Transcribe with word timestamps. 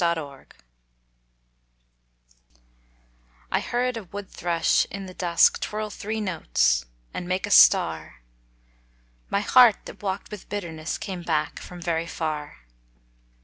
Wood 0.01 0.17
Song 0.17 0.45
I 3.51 3.59
heard 3.59 3.97
a 3.97 4.03
wood 4.05 4.31
thrush 4.31 4.85
in 4.89 5.05
the 5.05 5.13
dusk 5.13 5.59
Twirl 5.61 5.91
three 5.91 6.19
notes 6.19 6.85
and 7.13 7.27
make 7.27 7.45
a 7.45 7.51
star 7.51 8.23
My 9.29 9.41
heart 9.41 9.85
that 9.85 10.01
walked 10.01 10.31
with 10.31 10.49
bitterness 10.49 10.97
Came 10.97 11.21
back 11.21 11.59
from 11.59 11.79
very 11.79 12.07
far. 12.07 12.63